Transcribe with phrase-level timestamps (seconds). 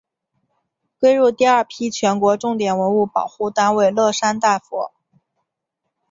[0.99, 4.91] 归入第二批全国重点文物保护单位乐山大佛。